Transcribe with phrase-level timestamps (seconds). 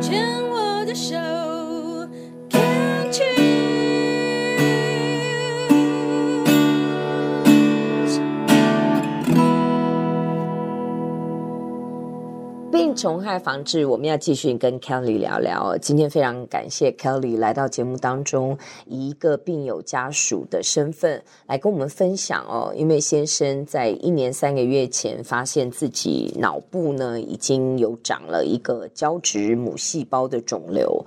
[0.00, 1.39] 牵我的手。
[12.94, 15.76] 虫害防治，我们要继续跟 Kelly 聊聊。
[15.78, 22.72] 今天非常感谢 Kelly 来到节目当中，以一个病友家属的身份来跟我们分享哦。
[22.76, 31.04] 因为先生在一年三个月前发现自己脑部呢已经有长了一个胶质母细胞的肿瘤。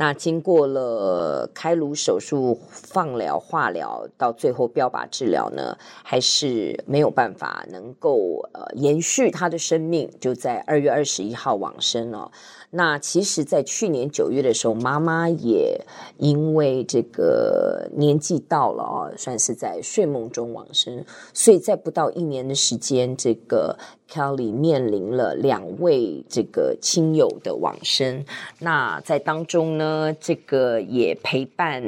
[0.00, 12.30] 那经过了开颅手术、放疗、化疗，到最后标靶治疗呢，还是没有办法能够呃延续他的生命，就在二月二十一号往生了。
[12.70, 15.80] 那其实，在去年九月的时候，妈妈也
[16.18, 23.74] 因为这个年纪到了啊，算是在睡梦中往生，所以在不到一年的时间，这个
[24.10, 28.22] Kelly 面临了两位这个亲友的往生。
[28.58, 31.82] 那在当中呢，这个也陪伴，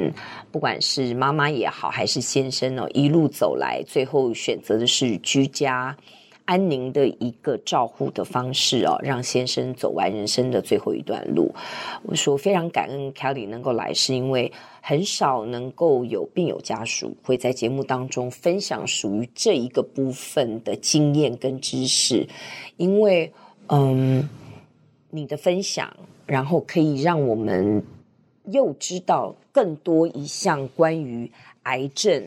[0.51, 5.95] 不管是妈妈也好，还是先生哦，一路走来，最后选择的是居家。
[6.45, 11.53] 安宁的一个照护的方式哦，让先生走完人生的最后一段路。
[12.03, 22.27] 我说非常感恩 Kelly 能够来，是因为很少能够有病友家属会在节目当中分享属于这一个部分的经验跟知识，
[22.77, 23.31] 因为
[23.67, 24.27] 嗯，
[25.09, 27.83] 你的分享，然后可以让我们
[28.45, 31.31] 又知道更多一项关于。
[31.63, 32.23] 癌症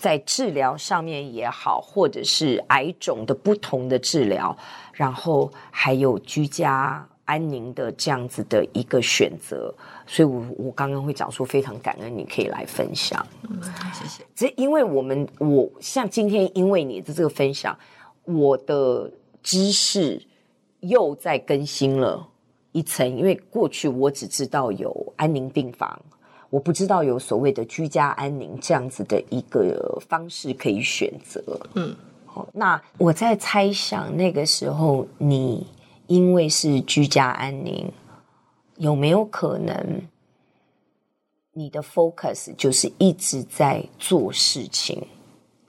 [0.00, 4.56] 在治疗上面也好，或者是癌种的不同的治疗，
[4.92, 9.72] 然后还有居家安宁的这样子的一个选择，
[10.06, 13.60] 所以我我刚刚会讲说非常感恩你可以来分享，嗯，
[13.92, 14.24] 谢谢。
[14.34, 17.78] 这因为我们我像今天因为你的这个分享，
[18.24, 19.08] 我的
[19.42, 20.20] 知识
[20.80, 22.28] 又在更新了
[22.72, 26.00] 一层，因为过去我只知道有安宁病房。
[26.52, 31.42] 我不知道有所谓的居家安宁这样子的一个方式可以选择。
[31.76, 31.96] 嗯，
[32.26, 35.66] 好，那我在猜想那个时候你
[36.08, 37.90] 因为是居家安宁，
[38.76, 40.02] 有没有可能
[41.54, 45.02] 你的 focus 就是一直在做事情，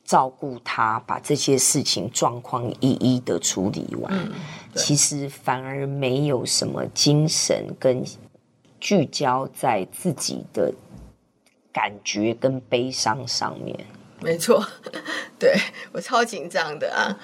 [0.03, 4.33] 照顾他，把这些事情状况一一的处理完，嗯，
[4.75, 8.03] 其实反而没有什么精神跟。
[8.83, 10.73] 聚焦在自己的
[11.71, 13.73] 感觉跟悲伤上面，
[14.19, 14.61] 没错，
[15.39, 15.55] 对，
[15.93, 17.15] 我超紧张的啊！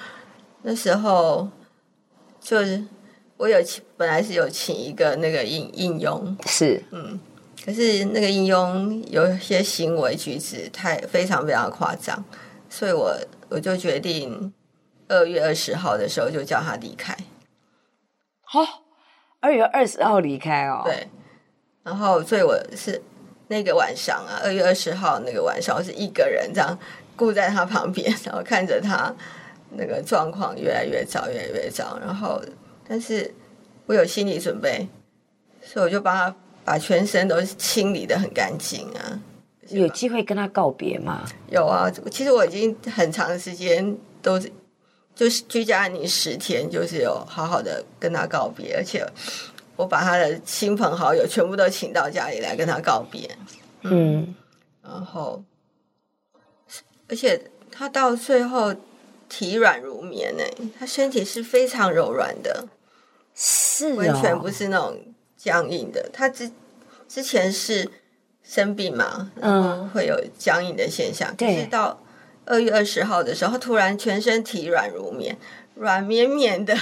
[0.62, 1.46] 那时候
[2.40, 2.82] 就是
[3.36, 7.20] 我有请，本来是有请一个那个应应用，是嗯，
[7.62, 12.24] 可是那个应用有些行为举止太非常非常夸张，
[12.70, 13.14] 所以我
[13.50, 14.50] 我就决定
[15.08, 17.14] 二月二十号的时候就叫他离开。
[18.40, 18.60] 好，
[19.40, 21.06] 二月二十号离开哦，对。
[21.82, 23.00] 然后，所以我是
[23.48, 26.78] 那个晚上啊，二月二十号那个晚上，我是一个人这样
[27.16, 29.12] 顾在他旁边，然后看着他
[29.70, 31.98] 那个状况越来越糟，越来越糟。
[31.98, 32.40] 然后，
[32.86, 33.34] 但是
[33.86, 34.86] 我有心理准备，
[35.62, 39.18] 所以我就帮他把全身都清理得很干净啊。
[39.68, 41.24] 有机会跟他告别吗？
[41.48, 44.52] 有啊，其实我已经很长时间都是
[45.14, 49.04] 就是居家安宁十天，就是有好好的跟他告别，而且。
[49.80, 53.34] 我把他的亲朋好友全部都请到家里来跟他告别，
[53.80, 54.34] 嗯，嗯，
[54.82, 55.42] 然后，
[57.08, 58.74] 而且他到最后
[59.26, 60.44] 体软如棉呢，
[60.78, 62.68] 他身体是非常柔软的，
[63.34, 65.00] 是、哦、完全不是那种
[65.38, 66.10] 僵硬的。
[66.12, 66.52] 他之
[67.08, 67.90] 之前是
[68.42, 71.98] 生病嘛，嗯，会有僵硬的现象，就、嗯、是到
[72.44, 75.38] 二月二十号的时候，他突然全身体软如绵，
[75.74, 76.76] 软绵绵的。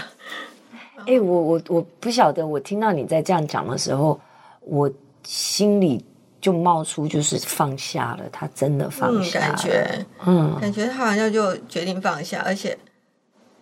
[1.06, 4.20] 哎、欸，我我我不晓得，我听到你在这样讲的时候，
[4.60, 4.91] 我
[5.22, 6.04] 心里
[6.41, 12.76] 就冒出就是放下了，他真的放下了，嗯、感觉，嗯，感觉他好像就决定放下，而且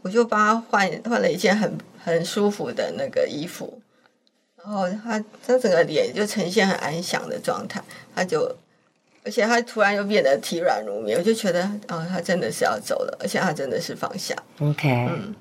[0.02, 3.80] 我就帮他换换了一件很很舒服的那个衣服，
[4.56, 7.82] 然后他他整个脸就呈现很安详的状态，
[8.14, 8.50] 他就，
[9.24, 15.34] 而且他突然又变得体软如棉，我就觉得啊、哦，他真的是要走了，而且他真的是放下，OK，嗯，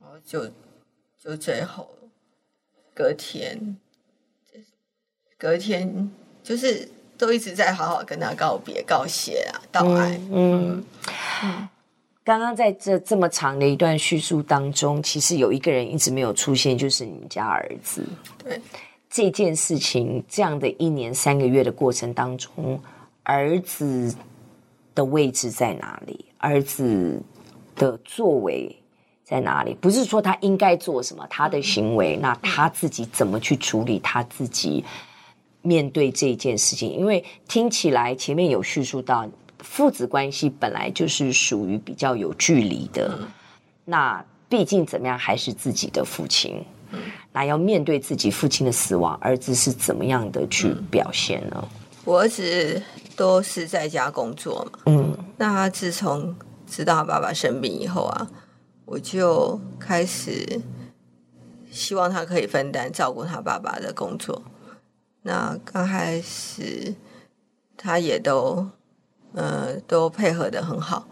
[0.00, 0.44] 然后就。
[1.24, 1.88] 就最后
[2.92, 3.78] 隔天，
[5.38, 6.10] 隔天
[6.42, 6.86] 就是
[7.16, 10.20] 都一直在好好跟他告别、告谢啊、道爱。
[10.30, 10.84] 嗯，
[11.42, 11.68] 嗯，
[12.22, 18.04] 刚刚在这这么长的一段叙述当中，其实有一个人一直没有出现，就是你们家儿子。
[18.38, 18.60] 对
[19.08, 22.78] 这件事情，这样的一年三个月的过程当中，
[23.22, 24.14] 儿子
[24.94, 26.26] 的位置在哪里？
[26.36, 27.18] 儿子
[27.74, 28.78] 的作为。
[29.24, 29.74] 在哪里？
[29.80, 34.84] 不是说他应该做什么，他的行为，那他自己怎么去处理他自己
[35.62, 36.92] 面对这件事情？
[36.92, 39.26] 因为听起来前面有叙述到，
[39.60, 43.18] 父子关系本来就是属于比较有距离的。
[43.86, 46.62] 那毕竟怎么样，还是自己的父亲。
[47.32, 51.68] 那要面对自己父亲的死亡，儿子是怎么样的去表现呢？
[52.04, 52.82] 我儿子
[53.16, 54.78] 都是在家工作嘛。
[54.84, 56.36] 嗯，那他自从
[56.68, 58.28] 知道他爸爸生病以后啊。
[58.84, 60.60] 我就开始
[61.70, 64.42] 希望他可以分担照顾他爸爸的工作。
[65.22, 66.94] 那刚开始
[67.76, 68.68] 他也都
[69.32, 71.08] 呃都配合的很好。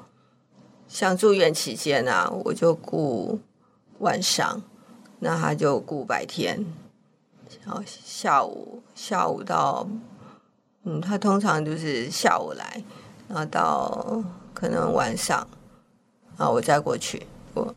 [0.86, 3.40] 像住院期间啊，我就顾
[4.00, 4.62] 晚上，
[5.20, 6.64] 那他就顾白天。
[7.64, 9.88] 然后下午下午到
[10.84, 12.82] 嗯，他通常就是下午来，
[13.28, 14.22] 然后到
[14.52, 15.48] 可能晚上，
[16.36, 17.26] 然后我再过去。
[17.54, 17.74] 我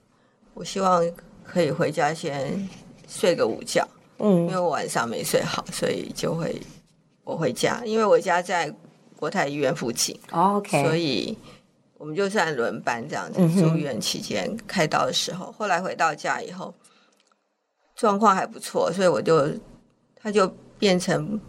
[0.53, 1.03] 我希望
[1.43, 2.69] 可以回家先
[3.07, 3.87] 睡个午觉，
[4.19, 6.61] 嗯，因为我晚上没睡好，所以就会
[7.23, 8.73] 我回家，因为我家在
[9.17, 11.37] 国泰医院附近，哦，OK，所以
[11.97, 13.39] 我们就算轮班这样子。
[13.59, 16.73] 住院期间开刀的时候，后来回到家以后
[17.95, 19.49] 状况还不错，所以我就
[20.15, 21.39] 他就变成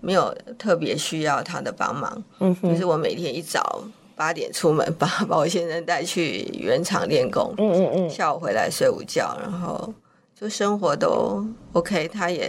[0.00, 3.82] 没有特别需要他的帮忙，嗯，就是我每天一早。
[4.20, 7.54] 八点出门，把 把我先生带去原厂练功。
[7.56, 8.10] 嗯嗯嗯。
[8.10, 9.94] 下午回来睡午觉，然后
[10.38, 12.06] 就生活都 OK。
[12.06, 12.46] 他也，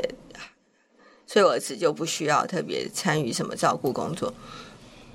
[1.26, 4.34] 所以我儿子就不需要特别参与什么照顾工作。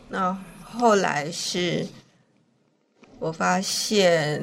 [0.09, 1.87] 那后来是，
[3.19, 4.41] 我发现，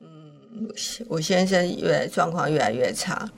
[0.00, 0.72] 嗯，
[1.06, 3.30] 我先生越状况越来越差，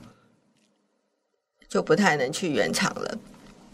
[1.67, 3.17] 就不太能去原厂了，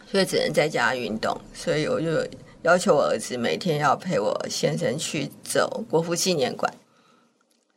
[0.10, 1.40] 所以只能在家运动。
[1.54, 2.28] 所以我就。
[2.62, 6.74] 要求我儿子每天要陪我先生去走国父纪念馆，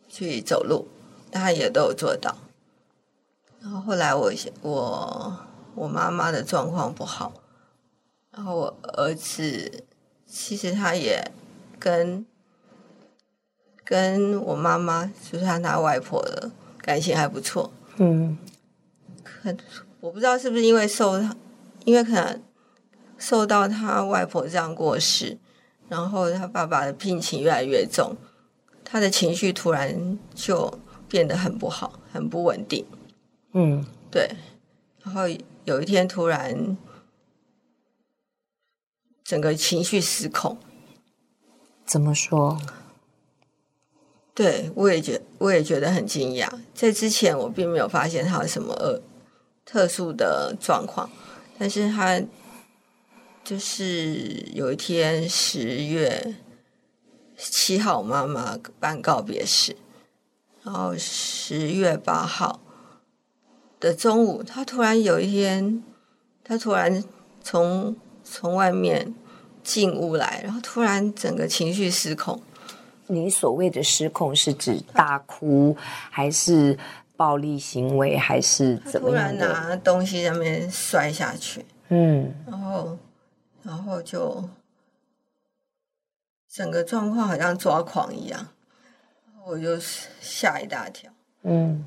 [0.08, 0.88] 去走路，
[1.30, 2.36] 他也都有做到。
[3.60, 5.38] 然后后来我我
[5.76, 7.32] 我妈妈的状况不好，
[8.32, 9.84] 然后我儿子
[10.26, 11.30] 其实他也
[11.78, 12.26] 跟
[13.84, 17.72] 跟我妈妈，就是他他外婆的感情还不错。
[17.98, 18.36] 嗯，
[19.22, 19.54] 可
[20.00, 21.36] 我不知道是不是因为受他，
[21.84, 22.42] 因为可能。
[23.22, 25.38] 受到他外婆这样过世，
[25.88, 28.16] 然后他爸爸的病情越来越重，
[28.84, 32.84] 他的情绪突然就变得很不好，很不稳定。
[33.52, 34.28] 嗯，对。
[35.04, 35.22] 然后
[35.62, 36.76] 有一天突然
[39.22, 40.58] 整个情绪失控。
[41.86, 42.60] 怎么说？
[44.34, 46.50] 对，我也觉我也觉得很惊讶。
[46.74, 49.00] 在之前我并没有发现他有什么呃
[49.64, 51.08] 特殊的状况，
[51.56, 52.20] 但是他。
[53.44, 56.34] 就是有一天十月
[57.36, 59.76] 七号，我妈妈办告别式，
[60.62, 62.60] 然后十月八号
[63.80, 65.82] 的中午，他突然有一天，
[66.44, 67.02] 他突然
[67.42, 69.12] 从从外面
[69.64, 72.40] 进屋来，然后突然整个情绪失控。
[73.08, 75.76] 你所谓的失控是指大哭，
[76.10, 76.78] 还是
[77.16, 79.36] 暴力行为，还是怎么样？
[79.36, 82.96] 突然拿东西在那边摔下去，嗯，然后。
[83.62, 84.42] 然后就
[86.48, 88.48] 整个状况好像抓狂一样，
[89.46, 89.78] 我就
[90.20, 91.10] 吓一大跳。
[91.42, 91.84] 嗯，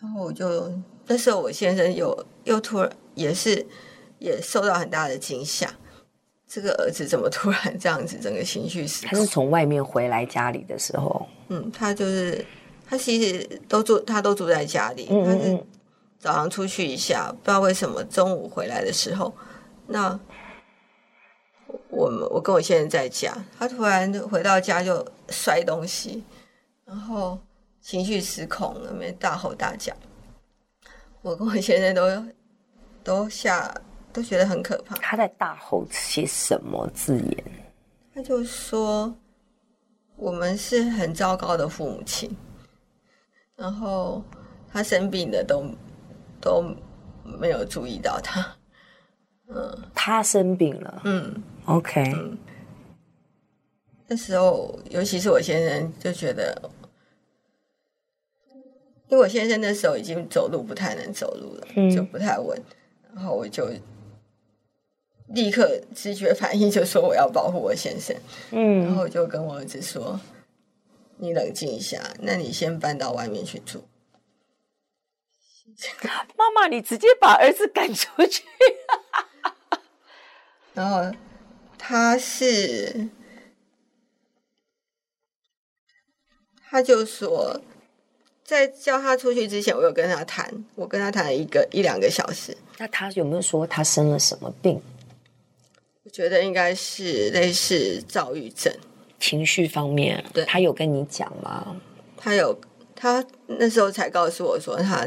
[0.00, 0.72] 然后我就
[1.06, 3.66] 那时候我先生有又突然也是
[4.18, 5.68] 也受到很大的惊吓，
[6.48, 9.06] 这个儿子怎么突然这样子，整个情绪是？
[9.06, 12.44] 他是从外面回来家里的时候，嗯，他就是
[12.84, 15.66] 他其实都住他都住在家里，嗯嗯嗯，他是
[16.18, 19.32] 早上出去一下，不知道为什么中午回来的时候
[19.86, 20.18] 那。
[21.88, 26.22] 我们我跟我先生在家，他突然回到家就摔东西，
[26.84, 27.38] 然后
[27.80, 29.92] 情绪失控，那边大吼大叫。
[31.22, 32.24] 我跟我先生都
[33.02, 33.74] 都吓，
[34.12, 34.94] 都觉得很可怕。
[34.96, 37.44] 他在大吼些什么字眼？
[38.14, 39.12] 他就说
[40.16, 42.36] 我们是很糟糕的父母亲，
[43.56, 44.22] 然后
[44.70, 45.64] 他生病的都
[46.40, 46.62] 都
[47.24, 48.56] 没有注意到他。
[49.48, 51.02] 嗯，他生病了。
[51.04, 51.42] 嗯。
[51.66, 52.38] OK，嗯，
[54.06, 56.70] 那时候，尤其是我先生就觉得，
[59.08, 62.60] 因为我先生那时候已经走路不太能走路了，嗯，就不太稳，
[63.14, 63.68] 然后我就
[65.28, 68.16] 立刻直觉反应就说我要保护我先生，
[68.52, 70.20] 嗯，然后我就跟我儿子说
[71.18, 73.82] ：“你冷静一下，那你先搬到外面去住。”
[76.36, 78.44] 妈妈，你直接把儿子赶出去，
[80.76, 81.12] 然后。
[81.78, 83.06] 他是
[86.68, 87.60] 他就说，
[88.42, 92.56] 在叫他出去之前，我有跟他谈，我跟他谈了一个一两个小时。
[92.78, 94.80] 那他有没有说他生了什么病？
[96.02, 98.74] 我觉得应该是类似躁郁症，
[99.20, 100.24] 情绪方面。
[100.32, 101.80] 对，他有跟你讲吗？
[102.16, 102.58] 他有，
[102.96, 105.06] 他那时候才告诉我说，他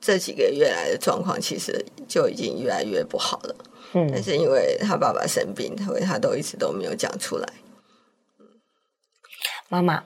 [0.00, 3.56] 这几个月来的状况其实就已经越来越不好了。
[3.94, 7.46] 嗯，但是因为他爸爸生病，所以他都一直都没有讲出来。
[9.68, 10.02] 妈妈，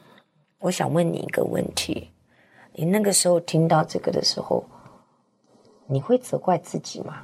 [0.58, 2.10] 我想问你一个问题：
[2.72, 4.64] 你那个时候听到这个的时候，
[5.86, 7.22] 你会责怪自己吗？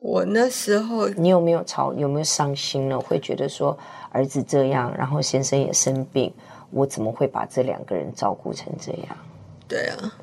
[0.00, 1.92] 我那时候，你有没有吵？
[1.92, 2.98] 有没有伤心了？
[2.98, 3.78] 会觉得说
[4.10, 6.32] 儿子这样，然后先生也生病，
[6.70, 9.16] 我怎么会把这两个人照顾成这样？
[9.68, 10.18] 对啊，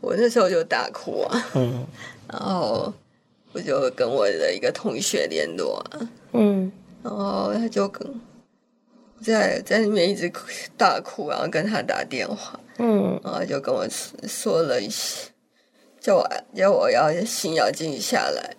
[0.00, 1.40] 我那时候就大哭啊。
[1.54, 1.86] 嗯，
[2.26, 2.92] 然后
[3.52, 6.10] 我就跟我的一个同学联络啊。
[6.32, 6.70] 嗯，
[7.02, 8.20] 然后他就跟。
[9.22, 10.28] 在在里面一直
[10.76, 15.30] 大哭，然后跟他打电话，嗯，然后就跟我说说了一些，
[16.00, 18.56] 叫我叫我要心要静下来。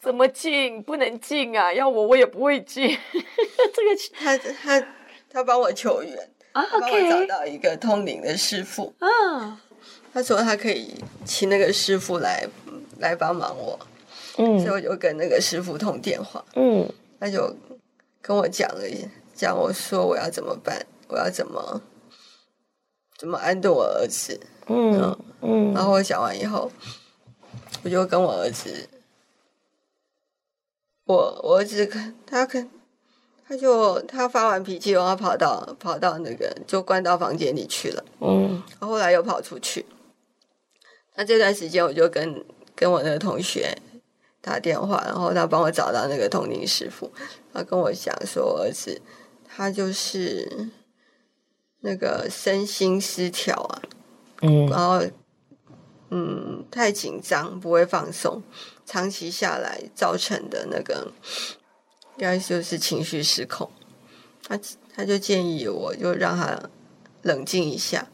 [0.00, 0.82] 怎么静？
[0.82, 1.70] 不能静啊！
[1.70, 2.96] 要我我也不会静。
[3.12, 4.86] 这个他他
[5.30, 6.16] 他帮我求援
[6.52, 9.60] 啊，帮我找到一个通灵的师傅啊。
[10.14, 10.94] 他说他可以
[11.26, 12.48] 请那个师傅来
[13.00, 13.78] 来帮忙我，
[14.38, 16.88] 嗯，所以我就跟那个师傅通电话，嗯，
[17.20, 17.54] 他就
[18.20, 19.06] 跟我讲了一。
[19.36, 20.86] 讲我说我要怎么办？
[21.08, 21.82] 我要怎么
[23.18, 24.40] 怎么安顿我儿子？
[24.68, 26.70] 嗯嗯，嗯，然后我讲完以后，
[27.82, 28.88] 我就跟我儿子，
[31.06, 32.70] 我我儿子看他看，
[33.48, 38.04] 他就他发完脾气，然后跑到跑到那个就关到房间里去了。
[38.20, 39.84] 嗯，后来又跑出去。
[41.16, 42.44] 那这段时间我就跟
[42.76, 43.76] 跟我那个同学
[44.44, 47.10] 打电话，然后他帮我找到那个通灵师傅，
[47.50, 49.00] 他跟我讲说我儿子。
[49.56, 50.68] 他就是
[51.80, 53.82] 那个身心失调啊，
[54.42, 55.00] 嗯，然后
[56.10, 58.42] 嗯太紧张不会放松，
[58.84, 61.12] 长期下来造成的那个
[62.16, 63.70] 应该就是情绪失控。
[64.42, 64.58] 他
[64.92, 66.68] 他就建议我就让他
[67.22, 68.08] 冷静一下，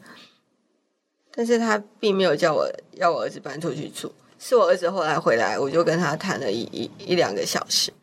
[1.33, 7.93] 但是他并没有叫我要我儿子搬出去住，是我儿子后来回来，我就跟他谈了一一一两个小时，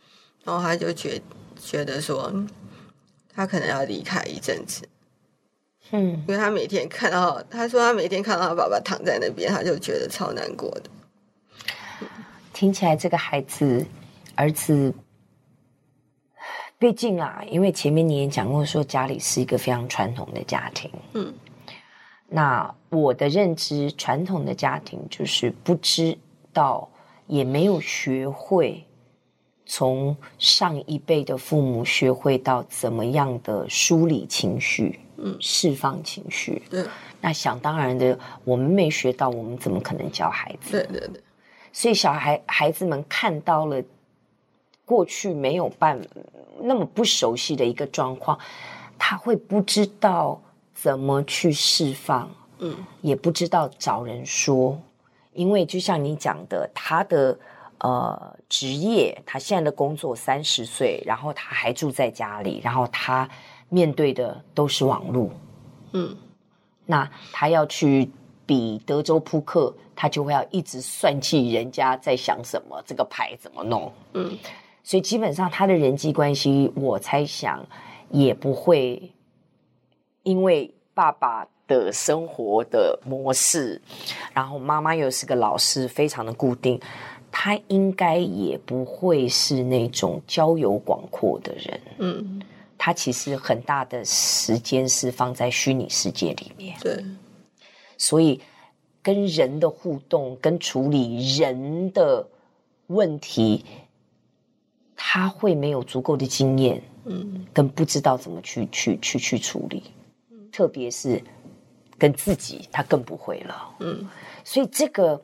[0.44, 1.20] 然后他就觉
[1.60, 2.32] 觉得说。
[3.34, 4.82] 他可能要离开一阵子，
[5.92, 10.90] 嗯，因为他每天看到，他说他每天看到他爸爸躺在那边，他就觉得超难过的。
[12.52, 13.86] 听起来这个孩子
[14.34, 14.92] 儿子，
[16.80, 21.32] 毕竟啊，因为前面你也讲过，说家里是一个非常传统的家庭，嗯，
[22.26, 26.18] 那我的认知，传统的家庭就是不知
[26.58, 26.88] 道，
[27.26, 28.84] 也没有学会。
[29.70, 36.86] 从上一辈的父母学会到怎么样的梳理情绪，嗯，释放情绪，对。
[37.20, 40.70] 那想当然的，我们没学到，我们怎么可能教孩子？
[40.70, 41.22] 对对对。
[41.70, 43.82] 所以小孩孩子们看到了
[44.86, 46.00] 过去没有办
[46.62, 48.38] 那么不熟悉的一个状况，
[48.98, 50.40] 他会不知道
[50.72, 54.80] 怎么去释放，嗯，也不知道找人说，
[55.32, 57.38] 因为就像你讲的，他的。
[57.80, 63.30] 呃，职业，他现在的工作三十岁，然后他还住在家里，然后他
[63.68, 65.30] 面对的都是网络，
[65.92, 66.16] 嗯，
[66.84, 68.10] 那他要去
[68.44, 74.36] 比德州扑克，他就会要一直算计人家在想什么，这个牌怎么弄，嗯，
[74.82, 77.64] 所以基本上他的人际关系，我猜想
[78.10, 79.00] 也不会
[80.24, 83.80] 因为爸爸的生活的模式，
[84.32, 86.80] 然后妈妈又是个老师，非常的固定。
[87.30, 92.42] 他应该也不会是那种交友广阔的人，嗯，
[92.78, 97.04] 他其实很大的时间是放在虚拟世界里面，对，
[97.98, 98.40] 所以
[99.02, 102.26] 跟人的互动、跟处理人的
[102.86, 103.62] 问题，
[104.96, 109.82] 他会没有足够的经验，嗯，跟不知道怎么去去去去处理，
[110.50, 111.22] 特别是
[111.98, 114.08] 跟自己，他更不会了，嗯，
[114.44, 115.20] 所以这个。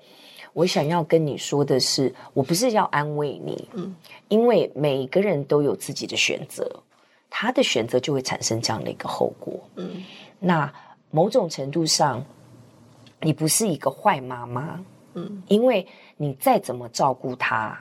[0.53, 3.93] 我想要跟你说的是，我不是要安慰你，嗯，
[4.29, 6.81] 因为每个人都有自己的选择，
[7.29, 10.05] 他的选择就会产生这样的一个后果，嗯，
[10.39, 10.73] 那
[11.11, 12.25] 某种程度上，
[13.19, 14.81] 你不是一个坏妈妈，
[15.15, 15.85] 嗯，因为
[16.17, 17.77] 你再怎么照顾他，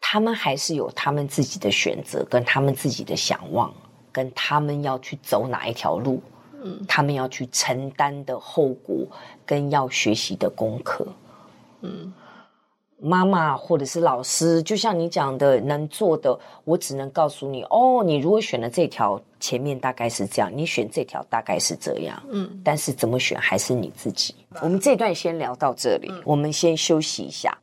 [0.00, 3.72] 他们还是有他们自己的选择，跟他们自己的想望，
[4.10, 6.20] 跟他们要去走哪一条路，
[6.64, 9.06] 嗯，他们要去承担的后果，
[9.46, 11.06] 跟要学习的功课。
[11.82, 12.12] 嗯
[13.00, 24.34] 妈妈或者是老师，就像你讲的，能做的，我只能告诉你哦，你如果选了这条，前面大概是这样，你选这条大概是这样，嗯，但是怎么选还是你自己。
[24.62, 27.58] 我们这段先聊到这里，我们先休息一下。